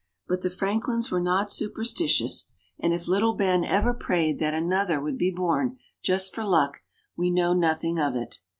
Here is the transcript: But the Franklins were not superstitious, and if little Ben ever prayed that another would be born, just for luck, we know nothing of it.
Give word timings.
But 0.27 0.41
the 0.41 0.49
Franklins 0.49 1.11
were 1.11 1.21
not 1.21 1.51
superstitious, 1.51 2.47
and 2.79 2.91
if 2.91 3.07
little 3.07 3.35
Ben 3.35 3.63
ever 3.63 3.93
prayed 3.93 4.39
that 4.39 4.51
another 4.55 4.99
would 4.99 5.19
be 5.19 5.29
born, 5.29 5.77
just 6.01 6.33
for 6.33 6.43
luck, 6.43 6.81
we 7.15 7.29
know 7.29 7.53
nothing 7.53 7.99
of 7.99 8.15
it. 8.15 8.39